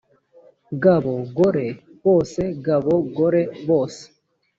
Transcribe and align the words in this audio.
gabo 0.83 1.13
gore 1.37 1.67
bose 2.05 2.41
gabo 2.65 2.93
gore 3.15 3.41
bose 3.67 4.03